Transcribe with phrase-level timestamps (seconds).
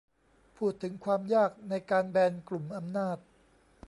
[0.57, 3.17] พูดถึงความยากในการแบนกลุ่มอำนาจ